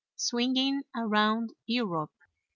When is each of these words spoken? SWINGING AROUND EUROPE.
SWINGING 0.15 0.81
AROUND 0.95 1.51
EUROPE. 1.67 2.09